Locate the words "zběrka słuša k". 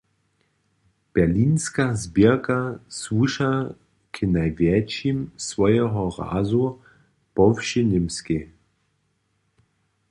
2.03-4.15